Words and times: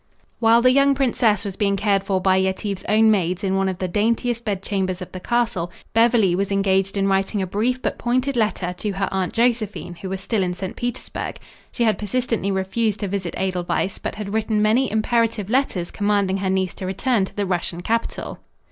While 0.39 0.63
the 0.63 0.71
young 0.71 0.95
princess 0.95 1.45
was 1.45 1.55
being 1.55 1.75
cared 1.77 2.03
for 2.03 2.19
by 2.19 2.37
Yetive's 2.37 2.83
own 2.89 3.11
maids 3.11 3.43
in 3.43 3.55
one 3.55 3.69
of 3.69 3.77
the 3.77 3.87
daintiest 3.87 4.43
bedchambers 4.43 4.99
of 4.99 5.11
the 5.11 5.19
castle, 5.19 5.71
Beverly 5.93 6.33
was 6.35 6.51
engaged 6.51 6.97
in 6.97 7.07
writing 7.07 7.39
a 7.39 7.45
brief 7.45 7.79
but 7.83 7.99
pointed 7.99 8.35
letter 8.35 8.73
to 8.79 8.93
her 8.93 9.07
Aunt 9.11 9.31
Josephine, 9.31 9.93
who 10.01 10.09
was 10.09 10.19
still 10.19 10.41
in 10.41 10.55
St. 10.55 10.75
Petersburg. 10.75 11.37
She 11.71 11.83
had 11.83 11.99
persistently 11.99 12.49
refused 12.49 13.01
to 13.01 13.07
visit 13.07 13.35
Edelweiss, 13.37 13.99
but 13.99 14.15
had 14.15 14.33
written 14.33 14.59
many 14.59 14.89
imperative 14.91 15.51
letters 15.51 15.91
commanding 15.91 16.37
her 16.37 16.49
niece 16.49 16.73
to 16.73 16.87
return 16.87 17.25
to 17.25 17.35
the 17.35 17.45
Russian 17.45 17.81
capital. 17.81 18.39